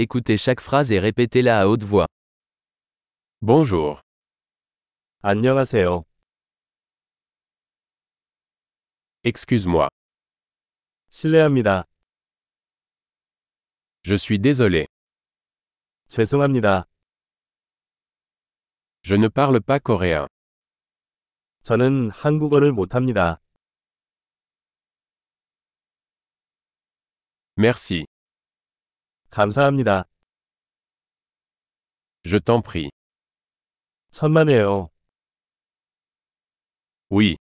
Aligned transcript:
Écoutez 0.00 0.38
chaque 0.38 0.60
phrase 0.60 0.92
et 0.92 1.00
répétez-la 1.00 1.62
à 1.62 1.66
haute 1.66 1.82
voix. 1.82 2.06
Bonjour. 3.42 4.00
안녕하세요. 5.22 6.04
Excuse-moi. 9.24 9.88
실례합니다. 11.10 11.82
Je 14.04 14.14
suis 14.14 14.38
désolé. 14.38 14.86
죄송합니다. 16.06 16.84
Je 19.02 19.16
ne 19.16 19.26
parle 19.26 19.60
pas 19.60 19.80
coréen. 19.80 20.28
저는 21.64 22.10
한국어를 22.10 22.70
못합니다. 22.70 23.40
Merci. 27.56 28.06
감사합니다. 29.29 30.05
Je 32.25 32.37
t'en 32.39 32.61
prie. 32.61 32.89
천만에요. 34.11 34.89
Oui. 37.09 37.35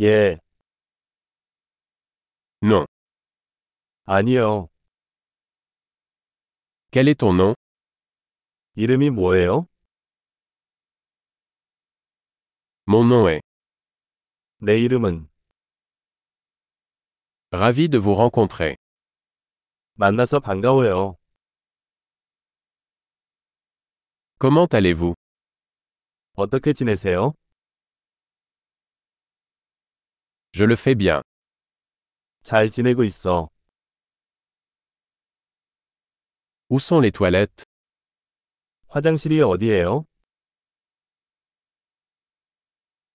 예, 0.00 0.38
Non. 2.62 2.86
아니요. 4.04 4.68
Quel 6.90 7.08
est 7.08 7.18
ton 7.18 7.34
nom 7.34 7.54
이름이 8.76 9.10
뭐예요? 9.10 9.66
Mon 12.86 13.04
nom 13.08 13.28
est. 13.28 13.42
내 14.58 14.78
이름은 14.78 15.28
Ravi 17.52 17.88
de 17.88 17.98
vous 17.98 18.14
rencontrer. 18.14 18.76
만나서 19.99 20.39
반가워요. 20.39 21.17
Comment 24.39 24.67
allez-vous 24.71 25.15
어떻게 26.35 26.71
지내세요? 26.71 27.33
Je 30.53 30.65
le 30.65 30.75
fais 30.75 30.95
bien. 30.95 31.21
잘 32.43 32.69
지내고 32.69 33.03
있어. 33.05 33.49
Où 36.69 36.77
sont 36.79 37.01
les 37.01 37.11
toilettes 37.11 37.65
화장실이 38.89 39.41
어디예요? 39.41 40.05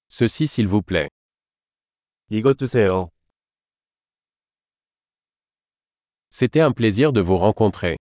Ceci 0.09 0.49
s'il 0.49 0.67
vous 0.67 0.83
plaît. 0.83 1.09
이것 2.28 2.59
주세요. 2.59 3.09
C'était 6.31 6.62
un 6.62 6.72
plaisir 6.72 7.14
de 7.14 7.22
vous 7.22 7.38
rencontrer. 7.38 7.98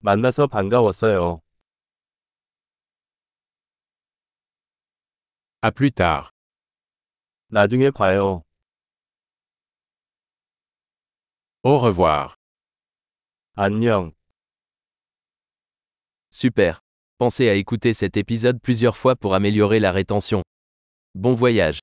만나서 0.00 0.46
반가웠어요. 0.46 1.40
À 5.62 5.70
plus 5.70 5.90
tard. 5.90 6.30
나중에 7.48 7.90
봐요. 7.90 8.42
Au 11.62 11.78
revoir. 11.78 12.36
안녕. 13.56 14.12
Super. 16.30 16.80
Pensez 17.18 17.48
à 17.48 17.54
écouter 17.54 17.94
cet 17.94 18.16
épisode 18.16 18.60
plusieurs 18.60 18.96
fois 18.96 19.16
pour 19.16 19.34
améliorer 19.34 19.80
la 19.80 19.90
rétention. 19.90 20.42
Bon 21.14 21.34
voyage. 21.34 21.79